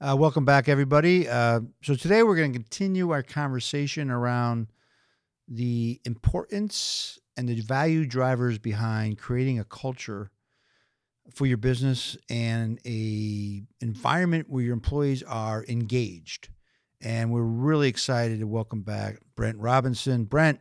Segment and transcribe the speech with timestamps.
[0.00, 1.28] Uh, welcome back, everybody.
[1.28, 4.68] Uh, so today we're going to continue our conversation around
[5.48, 10.30] the importance and the value drivers behind creating a culture
[11.34, 16.50] for your business and a environment where your employees are engaged.
[17.00, 20.26] And we're really excited to welcome back Brent Robertson.
[20.26, 20.60] Brent,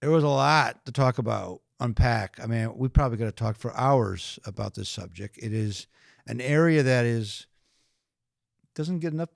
[0.00, 2.38] there was a lot to talk about, unpack.
[2.40, 5.36] I mean, we probably got to talk for hours about this subject.
[5.42, 5.88] It is
[6.28, 7.48] an area that is
[8.80, 9.28] doesn't get enough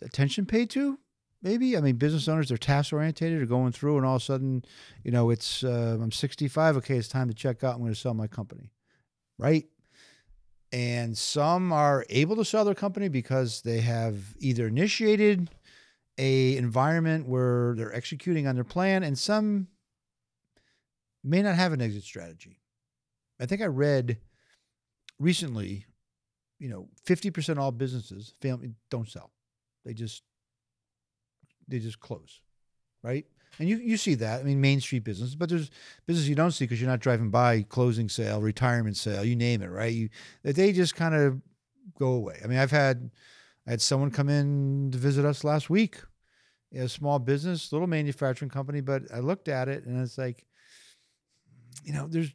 [0.00, 0.96] attention paid to.
[1.42, 4.24] Maybe I mean business owners they're task oriented are going through and all of a
[4.24, 4.64] sudden,
[5.02, 6.76] you know, it's uh, I'm 65.
[6.76, 7.74] Okay, it's time to check out.
[7.74, 8.70] I'm going to sell my company,
[9.38, 9.64] right?
[10.70, 15.50] And some are able to sell their company because they have either initiated
[16.16, 19.66] a environment where they're executing on their plan, and some
[21.24, 22.60] may not have an exit strategy.
[23.40, 24.18] I think I read
[25.18, 25.86] recently
[26.62, 29.32] you know, 50% of all businesses, family don't sell.
[29.84, 30.22] They just
[31.66, 32.40] they just close.
[33.02, 33.26] Right?
[33.58, 34.40] And you you see that.
[34.40, 35.72] I mean, Main Street business, but there's
[36.06, 39.60] business you don't see because you're not driving by closing sale, retirement sale, you name
[39.60, 39.92] it, right?
[39.92, 40.08] You
[40.44, 41.42] they just kind of
[41.98, 42.38] go away.
[42.44, 43.10] I mean, I've had
[43.66, 45.96] I had someone come in to visit us last week.
[46.74, 50.46] A small business, little manufacturing company, but I looked at it and it's like,
[51.84, 52.32] you know, there's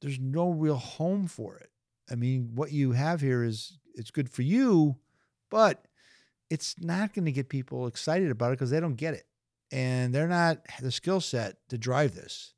[0.00, 1.70] there's no real home for it.
[2.10, 4.96] I mean, what you have here is it's good for you,
[5.50, 5.86] but
[6.50, 9.26] it's not going to get people excited about it because they don't get it.
[9.72, 12.54] And they're not the skill set to drive this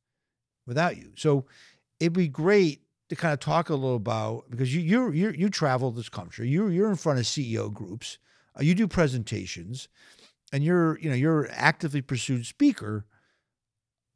[0.67, 1.13] without you.
[1.17, 1.47] So
[2.01, 5.49] it'd be great to kind of talk a little about because you you you you
[5.49, 6.49] travel this country.
[6.49, 8.19] You you're in front of CEO groups.
[8.59, 9.89] Uh, you do presentations,
[10.53, 13.07] and you're you know you're actively pursued speaker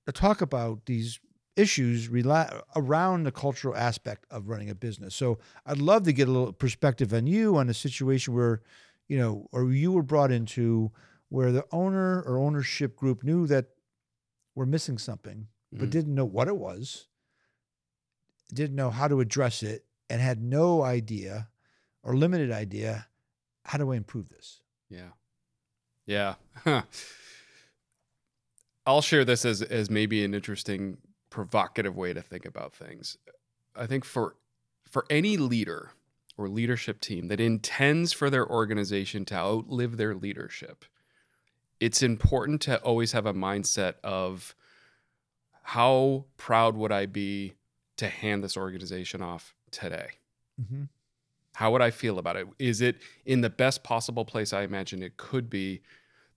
[0.07, 1.21] to talk about these
[1.61, 5.15] issues rely around the cultural aspect of running a business.
[5.15, 8.63] So I'd love to get a little perspective on you on a situation where,
[9.09, 10.91] you know, or you were brought into
[11.29, 13.67] where the owner or ownership group knew that
[14.55, 15.91] we're missing something, but mm-hmm.
[15.91, 17.07] didn't know what it was,
[18.53, 21.49] didn't know how to address it, and had no idea
[22.03, 23.07] or limited idea
[23.65, 24.63] how do I improve this?
[24.89, 25.11] Yeah.
[26.07, 26.35] Yeah.
[28.87, 30.99] I'll share this as as maybe an interesting
[31.31, 33.17] provocative way to think about things.
[33.75, 34.37] I think for
[34.89, 35.93] for any leader
[36.37, 40.85] or leadership team that intends for their organization to outlive their leadership,
[41.79, 44.55] it's important to always have a mindset of
[45.63, 47.55] how proud would I be
[47.99, 50.09] to hand this organization off today?
[50.61, 50.85] Mm-hmm.
[51.55, 52.49] How would I feel about it?
[52.59, 55.83] Is it in the best possible place I imagine it could be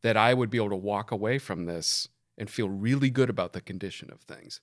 [0.01, 3.53] that I would be able to walk away from this and feel really good about
[3.53, 4.61] the condition of things.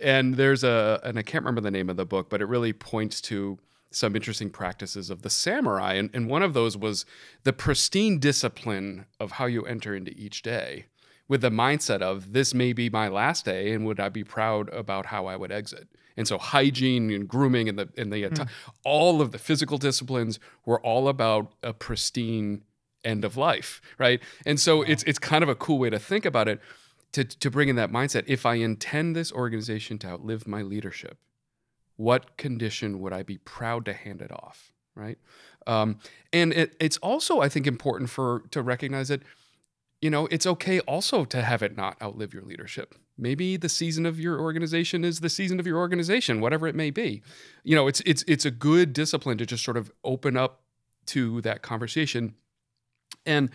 [0.00, 2.72] And there's a, and I can't remember the name of the book, but it really
[2.72, 3.58] points to
[3.90, 5.94] some interesting practices of the samurai.
[5.94, 7.04] And, and one of those was
[7.42, 10.86] the pristine discipline of how you enter into each day
[11.30, 14.68] with the mindset of this may be my last day and would I be proud
[14.70, 15.86] about how I would exit.
[16.16, 18.48] And so hygiene and grooming and the and the mm.
[18.84, 22.62] all of the physical disciplines were all about a pristine
[23.04, 24.20] end of life, right?
[24.44, 24.84] And so wow.
[24.88, 26.60] it's it's kind of a cool way to think about it
[27.12, 31.18] to, to bring in that mindset if I intend this organization to outlive my leadership,
[31.96, 34.72] what condition would I be proud to hand it off?
[34.94, 35.18] Right.
[35.66, 35.98] Um,
[36.32, 39.22] and it, it's also, I think, important for to recognize that,
[40.00, 42.94] you know, it's okay also to have it not outlive your leadership.
[43.16, 46.90] Maybe the season of your organization is the season of your organization, whatever it may
[46.90, 47.22] be.
[47.64, 50.62] You know, it's it's it's a good discipline to just sort of open up
[51.06, 52.34] to that conversation.
[53.26, 53.50] And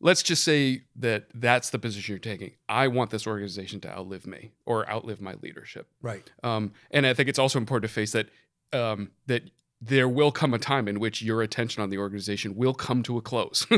[0.00, 2.52] let's just say that that's the position you're taking.
[2.68, 5.86] I want this organization to outlive me or outlive my leadership.
[6.02, 6.30] Right.
[6.42, 8.28] Um, and I think it's also important to face that
[8.72, 12.74] um, that there will come a time in which your attention on the organization will
[12.74, 13.66] come to a close.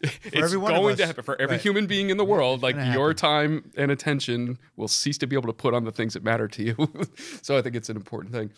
[0.00, 1.62] it's going to happen for every right.
[1.62, 2.62] human being in the world.
[2.62, 6.14] like your time and attention will cease to be able to put on the things
[6.14, 7.06] that matter to you.
[7.42, 8.50] so I think it's an important thing.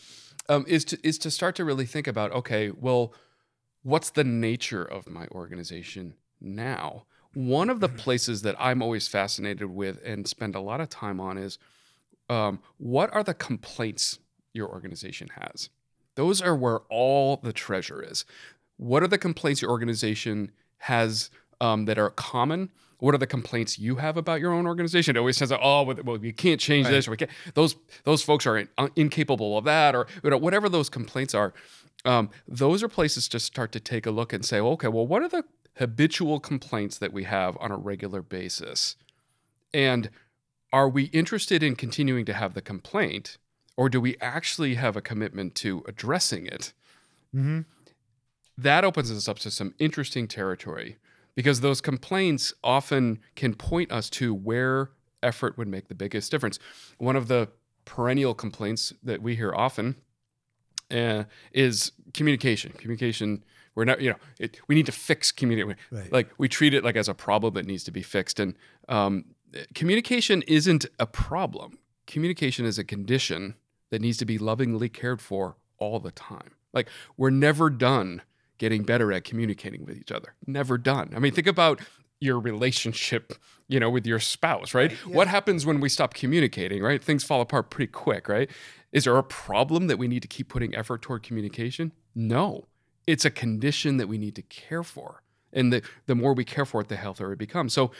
[0.48, 3.12] Um, is to is to start to really think about okay, well,
[3.82, 6.14] what's the nature of my organization?
[6.40, 7.04] now.
[7.34, 7.96] One of the mm-hmm.
[7.96, 11.58] places that I'm always fascinated with and spend a lot of time on is
[12.28, 14.18] um, what are the complaints
[14.52, 15.70] your organization has?
[16.16, 18.24] Those are where all the treasure is.
[18.76, 21.30] What are the complaints your organization has
[21.60, 22.70] um, that are common?
[22.98, 25.16] What are the complaints you have about your own organization?
[25.16, 26.92] It always says, "Oh, well, we can't change right.
[26.92, 30.30] this," or "We can't." Those those folks are in, uh, incapable of that, or you
[30.30, 31.54] know, whatever those complaints are.
[32.04, 35.22] Um, those are places to start to take a look and say, "Okay, well, what
[35.22, 35.44] are the
[35.80, 38.96] habitual complaints that we have on a regular basis.
[39.72, 40.10] And
[40.72, 43.38] are we interested in continuing to have the complaint,
[43.76, 46.72] or do we actually have a commitment to addressing it?
[47.34, 47.60] Mm-hmm.
[48.58, 50.96] that opens us up to some interesting territory
[51.36, 54.90] because those complaints often can point us to where
[55.22, 56.58] effort would make the biggest difference.
[56.98, 57.50] One of the
[57.84, 59.94] perennial complaints that we hear often
[60.90, 62.72] uh, is communication.
[62.72, 63.44] Communication.
[63.74, 65.78] We're not, you know, it, we need to fix communication.
[65.90, 66.12] Right.
[66.12, 68.56] Like we treat it like as a problem that needs to be fixed, and
[68.88, 69.24] um,
[69.74, 71.78] communication isn't a problem.
[72.06, 73.54] Communication is a condition
[73.90, 76.50] that needs to be lovingly cared for all the time.
[76.72, 78.22] Like we're never done
[78.58, 80.34] getting better at communicating with each other.
[80.46, 81.12] Never done.
[81.16, 81.80] I mean, think about
[82.20, 83.34] your relationship,
[83.68, 84.90] you know, with your spouse, right?
[84.90, 85.16] Right, yeah.
[85.16, 87.02] What happens when we stop communicating, right?
[87.02, 88.50] Things fall apart pretty quick, right?
[88.92, 91.92] Is there a problem that we need to keep putting effort toward communication?
[92.14, 92.66] No.
[93.06, 95.22] It's a condition that we need to care for.
[95.52, 97.72] And the, the more we care for it, the healthier it becomes.
[97.72, 97.90] So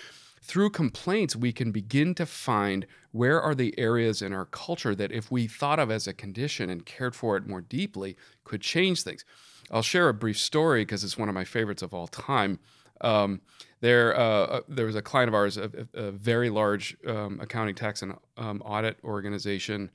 [0.43, 5.12] through complaints, we can begin to find where are the areas in our culture that
[5.12, 9.02] if we thought of as a condition and cared for it more deeply, could change
[9.02, 9.25] things.
[9.70, 12.58] I'll share a brief story because it's one of my favorites of all time.
[13.00, 13.41] Um,
[13.81, 18.02] there, uh, there was a client of ours, a, a very large um, accounting, tax,
[18.02, 19.91] and um, audit organization,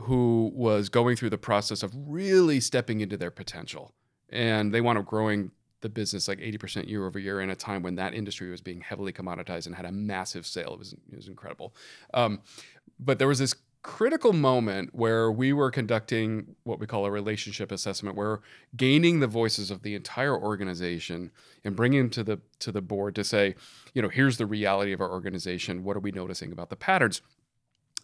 [0.00, 3.92] who was going through the process of really stepping into their potential,
[4.30, 5.50] and they wound up growing
[5.82, 8.80] the business like 80% year over year in a time when that industry was being
[8.80, 10.72] heavily commoditized and had a massive sale.
[10.72, 11.74] It was, it was incredible.
[12.14, 12.40] Um,
[12.98, 17.72] but there was this critical moment where we were conducting what we call a relationship
[17.72, 18.40] assessment where
[18.76, 21.32] gaining the voices of the entire organization
[21.64, 23.54] and bringing to the to the board to say
[23.92, 25.82] you know here's the reality of our organization.
[25.84, 27.22] What are we noticing about the patterns?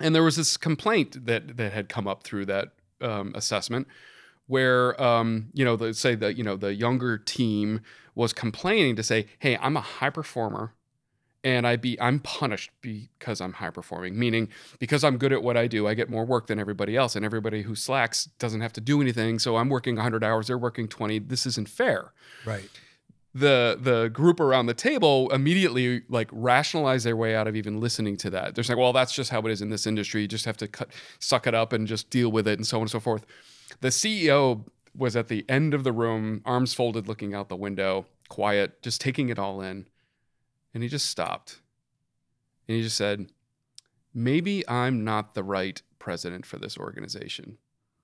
[0.00, 3.86] And there was this complaint that that had come up through that um, assessment
[4.48, 7.80] where um, you know the say the you know the younger team
[8.16, 10.72] was complaining to say hey i'm a high performer
[11.44, 14.48] and I be I'm punished because I'm high performing, meaning
[14.78, 17.24] because I'm good at what I do, I get more work than everybody else, and
[17.24, 19.38] everybody who slacks doesn't have to do anything.
[19.38, 21.20] So I'm working 100 hours, they're working 20.
[21.20, 22.12] This isn't fair.
[22.44, 22.68] Right.
[23.34, 28.16] The the group around the table immediately like rationalize their way out of even listening
[28.18, 28.54] to that.
[28.54, 30.22] They're saying, well, that's just how it is in this industry.
[30.22, 30.88] You just have to cut,
[31.20, 33.26] suck it up and just deal with it, and so on and so forth.
[33.80, 34.64] The CEO
[34.96, 39.00] was at the end of the room, arms folded, looking out the window, quiet, just
[39.00, 39.86] taking it all in.
[40.78, 41.60] And he just stopped.
[42.68, 43.32] And he just said,
[44.14, 47.58] Maybe I'm not the right president for this organization.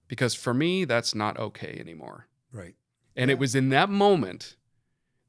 [0.09, 2.27] Because for me, that's not okay anymore.
[2.53, 2.75] Right.
[3.15, 4.57] And it was in that moment,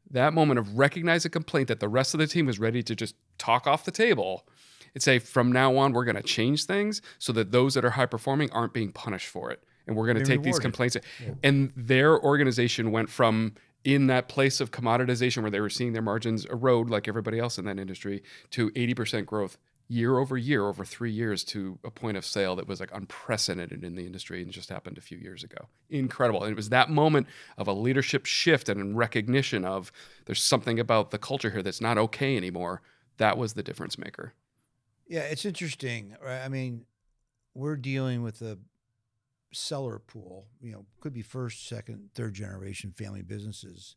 [0.09, 2.95] that moment of recognizing a complaint that the rest of the team was ready to
[2.95, 4.47] just talk off the table
[4.95, 7.91] and say, from now on, we're going to change things so that those that are
[7.91, 9.63] high performing aren't being punished for it.
[9.85, 10.97] And we're going to They're take these complaints.
[11.21, 11.35] Yeah.
[11.43, 13.53] And their organization went from
[13.85, 17.57] in that place of commoditization where they were seeing their margins erode like everybody else
[17.57, 22.17] in that industry to 80% growth year over year over three years to a point
[22.17, 25.43] of sale that was like unprecedented in the industry and just happened a few years
[25.43, 27.27] ago incredible and it was that moment
[27.59, 29.91] of a leadership shift and recognition of
[30.25, 32.81] there's something about the culture here that's not okay anymore
[33.17, 34.33] that was the difference maker
[35.07, 36.15] Yeah, it's interesting.
[36.23, 36.43] Right?
[36.43, 36.85] I mean,
[37.53, 38.57] we're dealing with a
[39.55, 40.47] seller pool.
[40.61, 43.95] You know, could be first, second, third generation family businesses,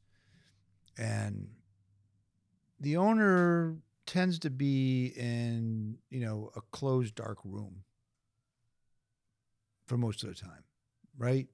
[0.97, 1.49] and
[2.81, 3.77] the owner
[4.07, 7.85] tends to be in you know a closed, dark room
[9.87, 10.65] for most of the time,
[11.17, 11.47] right?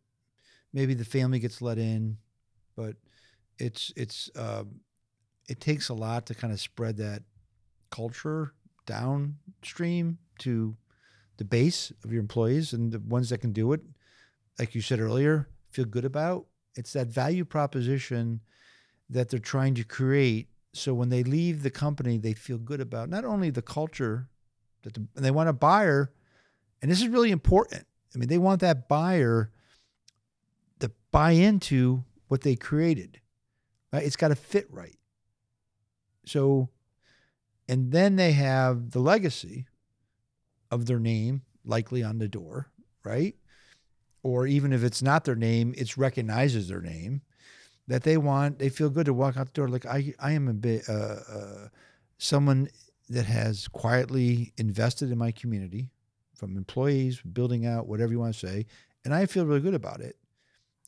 [0.72, 2.18] Maybe the family gets let in,
[2.76, 2.96] but
[3.58, 4.80] it's it's um,
[5.48, 7.22] it takes a lot to kind of spread that
[7.90, 8.54] culture
[8.86, 10.76] downstream to
[11.36, 13.80] the base of your employees and the ones that can do it,
[14.58, 16.46] like you said earlier, feel good about.
[16.76, 18.40] It's that value proposition
[19.10, 20.48] that they're trying to create.
[20.72, 24.28] So when they leave the company, they feel good about not only the culture
[24.82, 26.12] that the, they want a buyer,
[26.82, 27.86] and this is really important.
[28.14, 29.50] I mean, they want that buyer
[30.80, 33.20] to buy into what they created.
[33.92, 34.04] Right?
[34.04, 34.98] It's got to fit right.
[36.26, 36.70] So
[37.68, 39.66] and then they have the legacy
[40.70, 42.70] of their name likely on the door,
[43.04, 43.34] right?
[44.24, 47.22] Or even if it's not their name, it's recognizes their name
[47.86, 48.58] that they want.
[48.58, 51.16] They feel good to walk out the door like I, I am a bit, uh,
[51.30, 51.68] uh,
[52.18, 52.68] someone
[53.08, 55.90] that has quietly invested in my community,
[56.34, 58.66] from employees, building out whatever you want to say,
[59.04, 60.16] and I feel really good about it.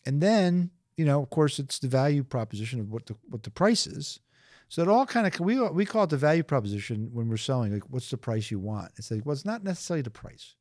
[0.06, 3.50] And then, you know, of course, it's the value proposition of what the what the
[3.50, 4.20] price is.
[4.68, 7.74] So it all kind of we we call it the value proposition when we're selling.
[7.74, 8.92] Like, what's the price you want?
[8.96, 10.54] It's like, well, it's not necessarily the price.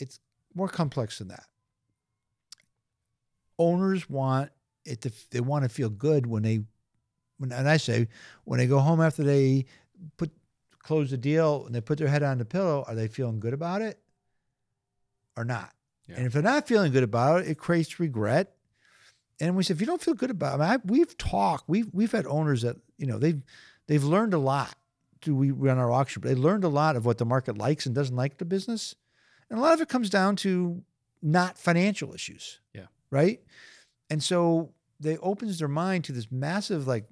[0.00, 0.20] It's,
[0.58, 1.46] more complex than that.
[3.58, 4.50] Owners want
[4.84, 5.12] it to.
[5.30, 6.60] They want to feel good when they,
[7.38, 8.08] when and I say
[8.44, 9.64] when they go home after they
[10.16, 10.30] put
[10.80, 13.54] close the deal and they put their head on the pillow, are they feeling good
[13.54, 13.98] about it,
[15.36, 15.72] or not?
[16.08, 16.16] Yeah.
[16.16, 18.54] And if they're not feeling good about it, it creates regret.
[19.40, 21.68] And we said, if you don't feel good about, it, I mean, I, we've talked,
[21.68, 23.40] we've we've had owners that you know they've
[23.86, 24.74] they've learned a lot.
[25.20, 26.22] Do we run our auction?
[26.22, 28.94] But they learned a lot of what the market likes and doesn't like the business,
[29.50, 30.82] and a lot of it comes down to
[31.22, 32.60] not financial issues.
[32.74, 32.86] Yeah.
[33.10, 33.40] Right.
[34.10, 37.06] And so they opens their mind to this massive like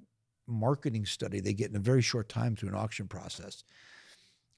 [0.47, 3.63] marketing study they get in a very short time through an auction process.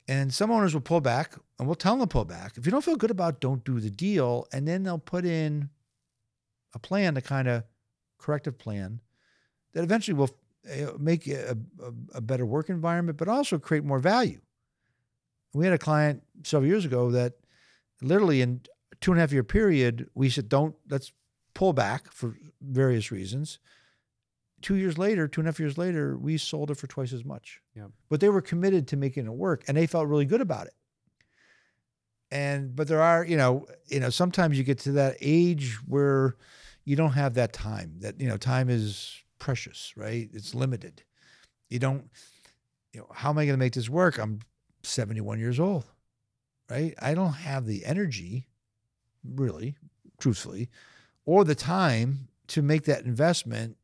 [0.08, 2.58] And some owners will pull back and we'll tell them to pull back.
[2.58, 4.48] If you don't feel good about it, don't do the deal.
[4.52, 5.70] And then they'll put in
[6.74, 7.64] a plan, a kind of
[8.18, 9.02] corrective plan
[9.74, 10.32] that eventually will
[10.70, 14.42] uh, make a, a, a better work environment, but also create more value.
[15.54, 17.34] We had a client several years ago that
[18.02, 18.62] literally in
[19.02, 21.12] two and a half year period, we said, don't, let's
[21.54, 23.60] pull back for various reasons.
[24.62, 27.24] Two years later, two and a half years later, we sold it for twice as
[27.24, 27.62] much.
[27.76, 27.88] Yeah.
[28.10, 30.74] But they were committed to making it work and they felt really good about it.
[32.32, 36.36] And but there are, you know, you know, sometimes you get to that age where
[36.86, 37.96] you don't have that time.
[38.00, 40.30] That, you know, time is precious, right?
[40.34, 41.04] It's limited.
[41.70, 42.10] You don't,
[42.94, 44.20] you know, how am I going to make this work?
[44.20, 44.40] I'm
[44.84, 45.86] 71 years old,
[46.70, 46.94] right?
[47.02, 48.48] I don't have the energy,
[49.24, 49.76] really,
[50.20, 50.70] truthfully,
[51.26, 53.78] or the time to make that investment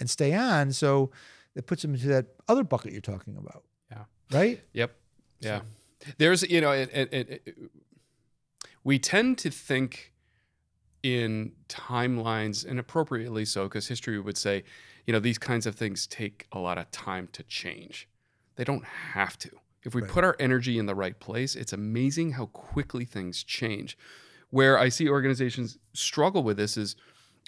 [0.00, 0.72] and stay on.
[0.72, 1.10] So
[1.54, 3.64] it puts them into that other bucket you're talking about.
[3.90, 4.04] Yeah.
[4.30, 4.60] Right?
[4.72, 4.96] Yep.
[5.40, 5.60] Yeah.
[6.18, 7.56] There's, you know, it, it, it,
[8.84, 10.12] we tend to think
[11.02, 14.64] in timelines, and appropriately so, because history would say,
[15.06, 18.08] you know, these kinds of things take a lot of time to change.
[18.56, 19.50] They don't have to.
[19.88, 20.10] If we Right.
[20.10, 23.96] put our energy in the right place, it's amazing how quickly things change.
[24.50, 26.94] Where I see organizations struggle with this is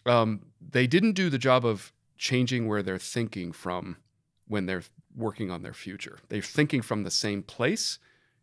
[0.07, 3.99] um, they didn't do the job of changing where they're thinking from
[4.49, 6.19] when they're working on their future.
[6.31, 7.99] They're thinking from the same place,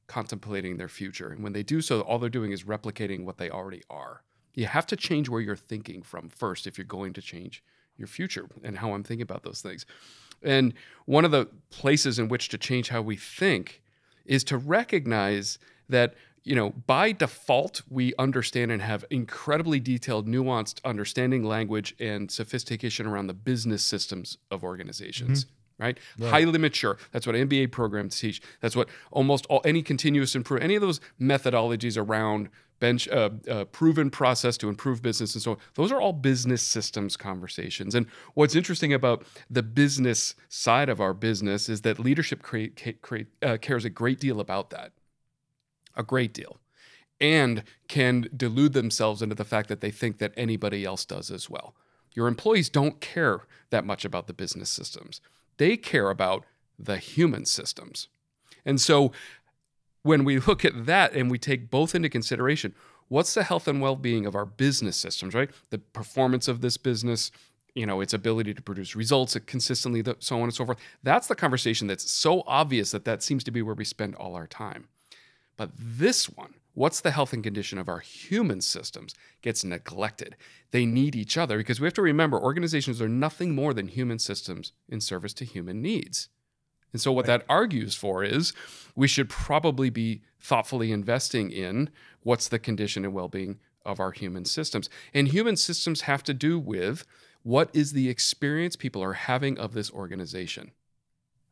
[0.05, 1.29] contemplating their future.
[1.29, 4.21] And when they do so, all they're doing is replicating what they already are.
[4.53, 7.63] You have to change where you're thinking from first if you're going to change
[7.97, 9.87] your future and how I'm thinking about those things.
[10.43, 10.75] And
[11.05, 13.81] one of the places in which to change how we think
[14.27, 15.57] is to recognize
[15.89, 22.31] that you know by default we understand and have incredibly detailed nuanced understanding language and
[22.31, 25.83] sophistication around the business systems of organizations mm-hmm.
[25.83, 25.97] right?
[26.17, 26.29] Right.
[26.29, 30.75] highly mature that's what mba programs teach that's what almost all any continuous improvement any
[30.75, 35.57] of those methodologies around bench uh, uh, proven process to improve business and so on
[35.75, 41.13] those are all business systems conversations and what's interesting about the business side of our
[41.13, 44.91] business is that leadership create, create, uh, cares a great deal about that
[45.95, 46.59] a great deal
[47.19, 51.49] and can delude themselves into the fact that they think that anybody else does as
[51.49, 51.75] well.
[52.13, 55.21] Your employees don't care that much about the business systems.
[55.57, 56.45] They care about
[56.77, 58.07] the human systems.
[58.65, 59.11] And so
[60.07, 62.73] when we look at that and we take both into consideration,
[63.09, 65.49] what's the health and well-being of our business systems, right?
[65.69, 67.29] The performance of this business,
[67.75, 70.79] you know, its ability to produce results consistently, so on and so forth.
[71.03, 74.35] That's the conversation that's so obvious that that seems to be where we spend all
[74.35, 74.87] our time.
[75.57, 80.37] But this one, what's the health and condition of our human systems, gets neglected.
[80.71, 84.19] They need each other because we have to remember organizations are nothing more than human
[84.19, 86.29] systems in service to human needs.
[86.93, 88.53] And so, what that argues for is
[88.95, 91.89] we should probably be thoughtfully investing in
[92.23, 94.89] what's the condition and well being of our human systems.
[95.13, 97.05] And human systems have to do with
[97.43, 100.71] what is the experience people are having of this organization.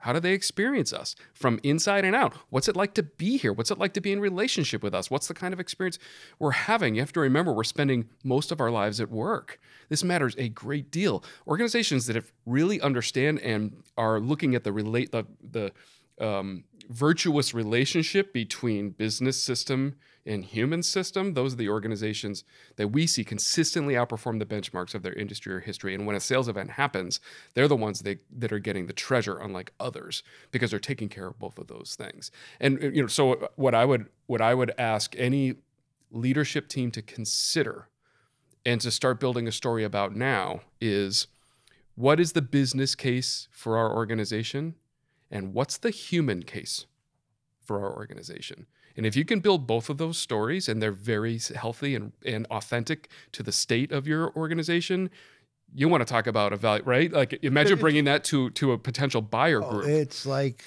[0.06, 2.36] How do they experience us from inside and out?
[2.52, 3.52] What's it like to be here?
[3.52, 5.10] What's it like to be in relationship with us?
[5.10, 5.98] What's the kind of experience
[6.38, 6.94] we're having?
[6.94, 9.60] You have to remember we're spending most of our lives at work.
[9.90, 11.24] This matters a great deal.
[11.48, 15.72] Organizations that have really understand and are looking at the relate the the
[16.24, 19.96] um, virtuous relationship between business system
[20.26, 22.44] and human system, those are the organizations
[22.78, 25.94] that we see consistently outperform the benchmarks of their industry or history.
[25.94, 27.20] And when a sales event happens,
[27.54, 31.28] they're the ones that, that are getting the treasure, unlike others, because they're taking care
[31.28, 32.32] of both of those things.
[32.60, 35.56] And uh, you know, so what I would what I would ask any
[36.10, 37.90] leadership team to consider
[38.66, 41.28] and to start building a story about now is
[41.94, 44.76] what is the business case for our organization
[45.30, 46.88] and what's the human case
[47.64, 48.66] for our organization
[48.98, 52.46] and if you can build both of those stories and they're very healthy and, and
[52.48, 55.10] authentic to the state of your organization
[55.74, 58.78] you want to talk about a value right like imagine bringing that to to a
[58.78, 60.64] potential buyer Oh, group it's like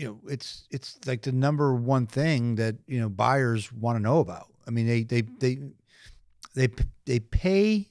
[0.00, 4.02] you know, it's it's like the number one thing that you know buyers want to
[4.02, 4.46] know about.
[4.66, 5.58] I mean, they they they
[6.54, 6.68] they
[7.04, 7.90] they pay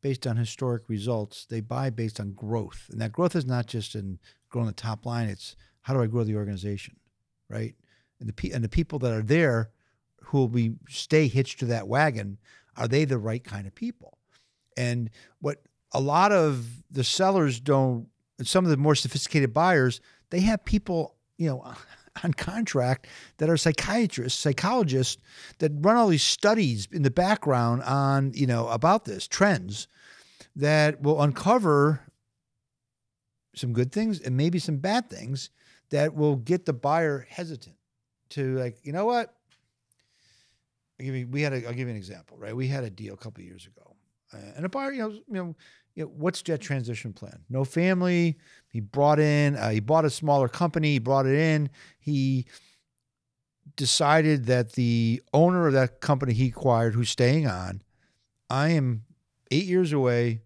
[0.00, 1.46] based on historic results.
[1.46, 4.18] They buy based on growth, and that growth is not just in
[4.48, 5.28] growing the top line.
[5.28, 6.96] It's how do I grow the organization,
[7.52, 7.74] right?
[8.20, 9.70] And the and the people that are there
[10.22, 12.38] who will be stay hitched to that wagon
[12.76, 14.18] are they the right kind of people?
[14.76, 15.58] And what
[15.92, 18.08] a lot of the sellers don't,
[18.42, 21.74] some of the more sophisticated buyers, they have people, you know,
[22.24, 23.06] on contract
[23.38, 25.16] that are psychiatrists, psychologists
[25.58, 29.88] that run all these studies in the background on, you know, about this trends
[30.54, 32.00] that will uncover
[33.54, 35.50] some good things and maybe some bad things
[35.92, 37.76] that will get the buyer hesitant
[38.30, 39.34] to like, you know what?
[40.98, 42.56] I'll give you, we had a, I'll give you an example, right?
[42.56, 43.94] We had a deal a couple years ago,
[44.34, 45.56] uh, and a buyer, you know, you know,
[45.94, 47.40] you know, what's Jet transition plan?
[47.50, 48.38] No family.
[48.68, 50.92] He brought in, uh, he bought a smaller company.
[50.92, 51.68] He brought it in.
[51.98, 52.46] He
[53.76, 57.82] decided that the owner of that company he acquired, who's staying on,
[58.48, 59.04] I am
[59.50, 60.40] eight years away.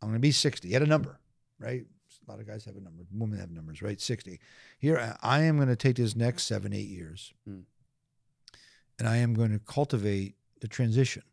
[0.00, 0.68] I'm going to be 60.
[0.68, 1.20] He had a number,
[1.58, 1.84] right?
[2.30, 3.02] A lot of guys have a number.
[3.12, 4.00] Women have numbers, right?
[4.00, 4.38] 60.
[4.78, 7.64] Here, I am going to take this next seven, eight years, Mm.
[9.00, 11.24] and I am going to cultivate the transition.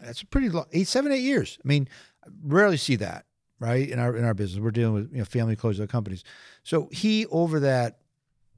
[0.00, 1.58] That's a pretty long, eight, seven, eight years.
[1.64, 1.88] I mean,
[2.24, 3.26] I rarely see that,
[3.58, 3.88] right?
[3.88, 6.22] In our in our business, we're dealing with you know family closed companies.
[6.62, 7.98] So he over that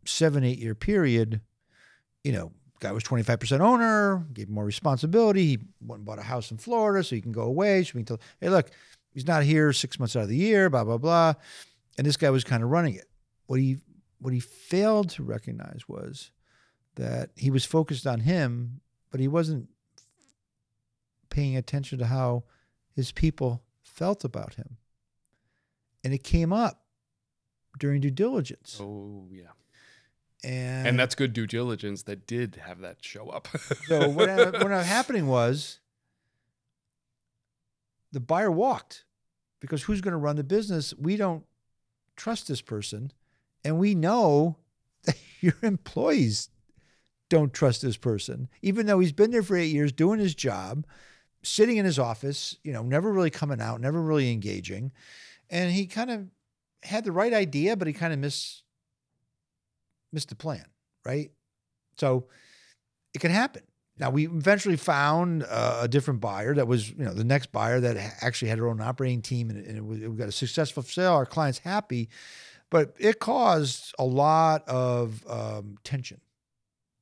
[0.04, 1.40] seven, eight year period,
[2.22, 5.46] you know, guy was 25% owner, gave him more responsibility.
[5.46, 7.82] He went and bought a house in Florida so he can go away.
[7.84, 8.70] So we can tell, hey, look,
[9.12, 11.34] he's not here six months out of the year, blah, blah, blah.
[11.98, 13.10] And this guy was kind of running it.
[13.46, 13.78] What he
[14.20, 16.30] what he failed to recognize was
[16.94, 19.68] that he was focused on him, but he wasn't
[21.28, 22.44] paying attention to how
[22.94, 24.76] his people felt about him.
[26.02, 26.82] And it came up
[27.78, 28.78] during due diligence.
[28.80, 29.50] Oh yeah.
[30.44, 33.48] And, And that's good due diligence that did have that show up.
[33.86, 35.80] so what what ended up happening was
[38.12, 39.04] the buyer walked
[39.60, 40.94] because who's going to run the business?
[40.96, 41.44] We don't
[42.18, 43.12] trust this person,
[43.64, 44.56] and we know
[45.04, 46.50] that your employees
[47.30, 50.86] don't trust this person, even though he's been there for eight years doing his job,
[51.42, 54.92] sitting in his office, you know, never really coming out, never really engaging,
[55.48, 56.26] and he kind of
[56.82, 58.64] had the right idea, but he kind of missed
[60.12, 60.64] missed the plan,
[61.04, 61.30] right?
[61.98, 62.26] So
[63.14, 63.62] it can happen.
[63.98, 67.80] Now we eventually found uh, a different buyer that was, you know, the next buyer
[67.80, 70.82] that actually had her own operating team, and, and it was, we got a successful
[70.82, 71.12] sale.
[71.14, 72.08] Our clients happy,
[72.70, 76.20] but it caused a lot of um, tension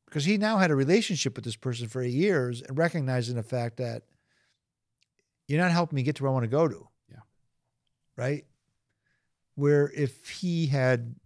[0.06, 3.42] because he now had a relationship with this person for eight years and recognizing the
[3.42, 4.04] fact that
[5.46, 6.88] you're not helping me get to where I want to go to.
[7.10, 7.18] Yeah.
[8.16, 8.46] Right.
[9.54, 11.16] Where if he had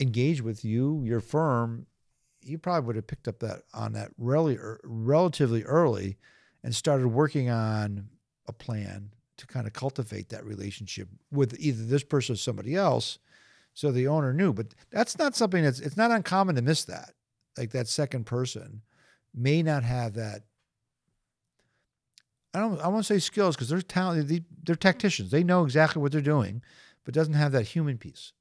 [0.00, 1.86] engaged with you, your firm,
[2.42, 6.18] you probably would have picked up that on that really er, relatively early
[6.62, 8.08] and started working on
[8.46, 13.18] a plan to kind of cultivate that relationship with either this person or somebody else
[13.74, 14.52] so the owner knew.
[14.52, 17.12] But that's not something that's it's not uncommon to miss that.
[17.56, 18.82] Like that second person
[19.34, 20.42] may not have that
[22.54, 25.30] i don't i won't say skills because they're talented they're tacticians.
[25.30, 26.62] They know exactly what they're doing
[27.04, 28.32] but doesn't have that human piece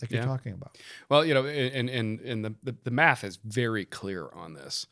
[0.00, 0.06] Yeah.
[0.06, 0.78] like you're talking about
[1.08, 4.86] Well, you know, and and and the, the the math is very clear on this.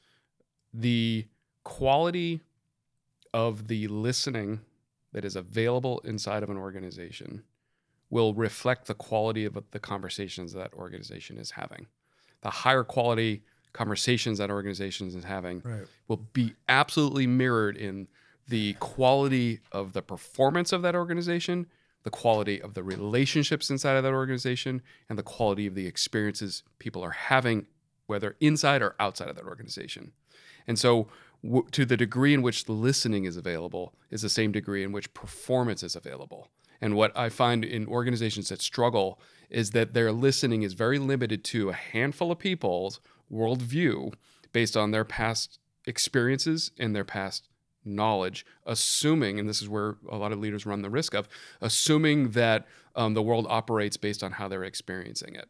[0.73, 1.27] The
[1.65, 2.41] quality
[3.35, 4.61] of the listening
[5.13, 7.43] that is available inside of an organization
[8.11, 11.87] will reflect the quality of the conversations that organization is having.
[12.43, 18.07] The higher quality conversations that organizations is having right will be absolutely mirrored in
[18.49, 21.67] the quality of the performance of that organization,
[22.03, 26.63] the quality of the relationships inside of that organization, and the quality of the experiences
[26.79, 27.67] people are having,
[28.07, 30.13] whether inside or outside of that organization.
[30.67, 31.09] And so,
[31.45, 35.15] w- to the degree in which listening is available, is the same degree in which
[35.15, 36.49] performance is available.
[36.81, 41.45] And what I find in organizations that struggle is that their listening is very limited
[41.45, 43.01] to a handful of people's
[43.33, 44.13] worldview
[44.53, 47.49] based on their past experiences and their past
[47.85, 51.29] knowledge, assuming, and this is where a lot of leaders run the risk of,
[51.61, 55.49] assuming that um, the world operates based on how they're experiencing it.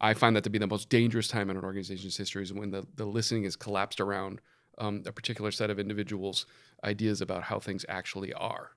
[0.00, 2.70] I find that to be the most dangerous time in an organization's history is when
[2.70, 4.40] the, the listening is collapsed around
[4.78, 6.46] um, a particular set of individuals'
[6.84, 8.70] ideas about how things actually are.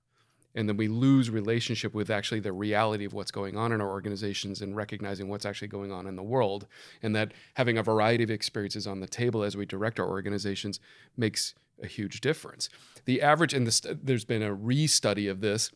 [0.56, 3.90] And then we lose relationship with actually the reality of what's going on in our
[3.90, 6.68] organizations and recognizing what's actually going on in the world.
[7.02, 10.80] And that having a variety of experiences on the table as we direct our organizations
[11.18, 12.70] makes a huge difference.
[13.06, 15.72] The average, and this, there's been a restudy of this.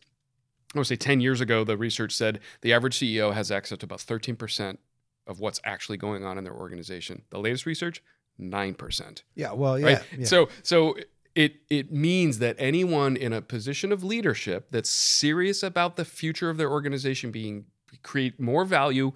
[0.74, 3.86] I would say 10 years ago, the research said the average CEO has access to
[3.86, 4.78] about 13%
[5.26, 7.22] of what's actually going on in their organization.
[7.30, 8.02] The latest research,
[8.40, 9.22] 9%.
[9.34, 10.02] yeah well yeah, Right?
[10.18, 10.24] yeah.
[10.24, 10.96] So so
[11.34, 16.48] it it means that anyone in a position of leadership that's serious about the future
[16.50, 17.64] of their organization being
[18.02, 19.12] create more value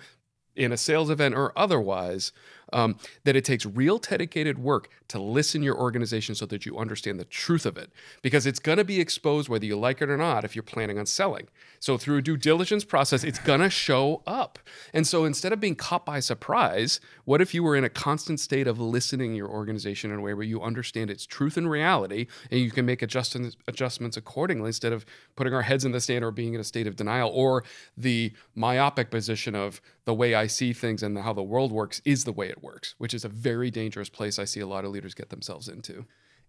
[0.57, 2.33] in a sales event or otherwise
[2.72, 7.20] um, that it takes real dedicated work to listen your organization so that you understand
[7.20, 7.90] the truth of it,
[8.22, 10.98] because it's going to be exposed whether you like it or not if you're planning
[10.98, 11.48] on selling.
[11.80, 14.58] So through a due diligence process, it's going to show up.
[14.94, 18.40] And so instead of being caught by surprise, what if you were in a constant
[18.40, 22.26] state of listening your organization in a way where you understand its truth and reality,
[22.50, 25.04] and you can make adjustments adjustments accordingly instead of
[25.37, 27.64] putting our heads in the sand or being in a state of denial or
[27.96, 32.24] the myopic position of the way I see things and how the world works is
[32.24, 34.90] the way it works, which is a very dangerous place I see a lot of
[34.90, 36.06] leaders get themselves into.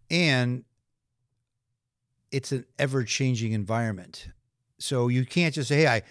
[0.09, 0.63] And
[2.31, 4.27] it's an ever changing environment.
[4.79, 6.01] So you can't just say, hey, I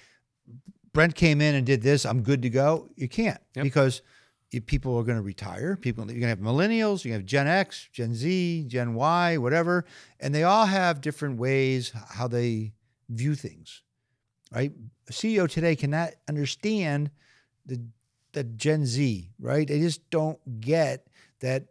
[0.93, 2.89] Brent came in and did this, I'm good to go.
[2.97, 3.65] You can't Yep.
[3.65, 4.03] because
[4.67, 5.77] people are going to retire.
[5.77, 9.87] People, you're going to have millennials, you have Gen X, Gen Z, Gen Y, whatever,
[10.21, 12.73] and they all have different ways how they
[13.09, 13.83] view things.
[14.55, 14.73] Right?
[15.09, 17.11] A CEO today cannot understand
[17.67, 17.81] the
[18.33, 19.69] the Gen Z, right?
[19.69, 21.07] They just don't get
[21.41, 21.67] that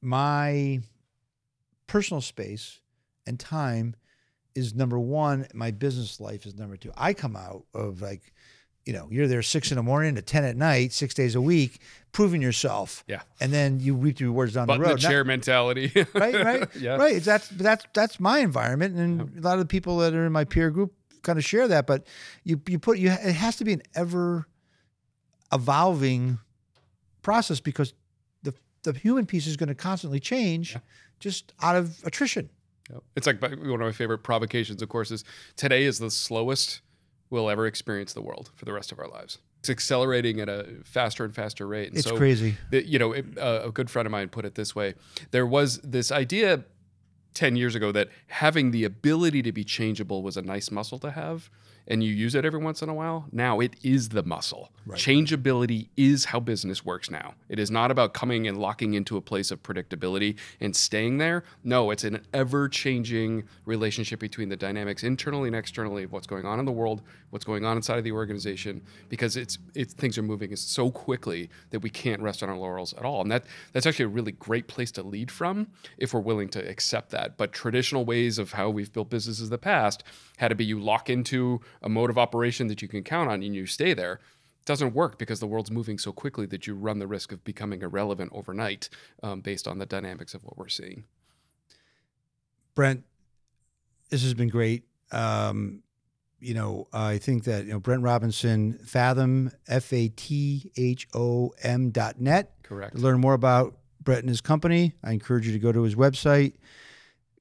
[0.00, 0.80] my
[1.86, 2.80] personal space
[3.26, 3.94] and time
[4.54, 5.46] is number one.
[5.54, 6.92] My business life is number two.
[6.96, 8.32] I come out of like,
[8.86, 11.40] you know, you're there six in the morning to 10 at night, six days a
[11.40, 11.80] week,
[12.12, 13.04] proving yourself.
[13.06, 13.20] Yeah.
[13.40, 15.02] And then you reap the rewards down Button the the road.
[15.02, 15.92] Not- chair mentality.
[16.14, 16.96] right, right, yeah.
[16.96, 17.22] right.
[17.22, 20.44] That's that's that's my environment, and a lot of the people that are in my
[20.44, 21.86] peer group kind of share that.
[21.86, 22.06] But
[22.44, 24.46] you you put you it has to be an ever
[25.52, 26.38] evolving
[27.22, 27.94] process because
[28.42, 30.76] the the human piece is going to constantly change,
[31.18, 32.50] just out of attrition.
[32.90, 33.02] Yep.
[33.16, 35.24] It's like one of my favorite provocations, of course, is
[35.56, 36.80] today is the slowest
[37.30, 39.38] we'll ever experience the world for the rest of our lives.
[39.60, 41.88] It's accelerating at a faster and faster rate.
[41.88, 42.56] And It's so crazy.
[42.70, 44.94] that you know it, uh, a good friend of mine put it this way
[45.30, 46.64] there was this idea
[47.34, 51.10] 10 years ago that having the ability to be changeable was a nice muscle to
[51.10, 51.50] have
[51.88, 54.70] and you use it every once in a while now it is the muscle.
[54.96, 57.34] Changeability is how business works now.
[57.48, 61.44] It is not about coming and locking into a place of predictability and staying there.
[61.64, 66.44] No it's an ever changing relationship between the dynamics internally and externally of what's going
[66.44, 70.18] on in the world what's going on inside of the organization because it's it's things
[70.18, 73.22] are moving so quickly that we can't rest on our laurels at all.
[73.22, 76.68] And that that's actually a really great place to lead from if we're willing to
[76.68, 77.36] accept that.
[77.36, 80.04] But traditional ways of how we've built businesses in the past
[80.38, 83.42] had to be you lock into a mode of operation that you can count on
[83.42, 84.20] and you stay there
[84.66, 87.82] doesn't work because the world's moving so quickly that you run the risk of becoming
[87.82, 88.88] irrelevant overnight
[89.22, 91.04] um, based on the dynamics of what we're seeing
[92.74, 93.04] Brent,
[94.10, 94.84] this has been great.
[95.12, 95.82] Um,
[96.38, 101.52] you know, I think that you know Brent Robertson, Fathom, F A T H O
[101.62, 102.54] M dot net.
[102.62, 105.82] correct To learn more about Brent and his company, I encourage you to go to
[105.82, 106.54] his website.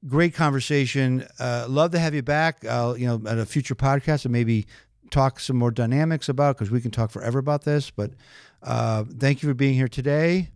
[0.07, 1.27] Great conversation.
[1.39, 2.63] Uh, love to have you back.
[2.65, 4.65] Uh, you know, at a future podcast and maybe
[5.11, 7.91] talk some more dynamics about because we can talk forever about this.
[7.91, 8.11] But
[8.63, 10.51] uh, thank you for being here today,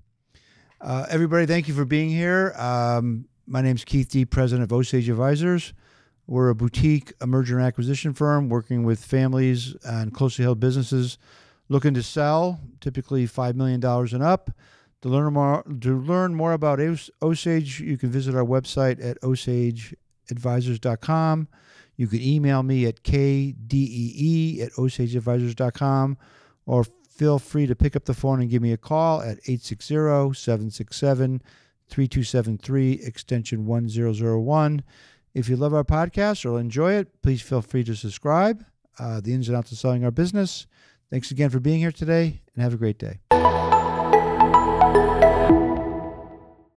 [0.79, 1.45] uh, everybody.
[1.45, 2.53] Thank you for being here.
[2.57, 5.73] Um, my is Keith Dee, president of Osage Advisors.
[6.25, 11.17] We're a boutique a merger and acquisition firm working with families and closely held businesses
[11.67, 14.51] looking to sell, typically $5 million and up.
[15.03, 16.79] To learn more, to learn more about
[17.21, 21.47] Osage, you can visit our website at osageadvisors.com.
[21.97, 26.17] You can email me at kdee at osageadvisors.com
[26.65, 30.33] or feel free to pick up the phone and give me a call at 860
[30.33, 31.41] 767
[31.89, 34.83] 3273, extension 1001.
[35.33, 38.63] If you love our podcast or enjoy it, please feel free to subscribe.
[38.97, 40.65] Uh, the ins and outs of selling our business.
[41.09, 43.19] Thanks again for being here today and have a great day.